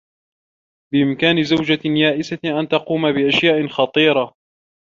[0.93, 4.33] بإمكان زوجة يائسة أن تقوم بأشياء خطيرة.